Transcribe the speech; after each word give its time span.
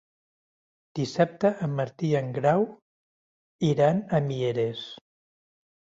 Dissabte 0.99 1.51
en 1.67 1.75
Martí 1.81 2.11
i 2.15 2.17
en 2.23 2.33
Grau 2.39 2.67
iran 3.71 4.05
a 4.21 4.27
Mieres. 4.33 4.87